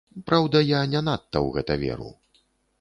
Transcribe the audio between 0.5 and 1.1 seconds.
я не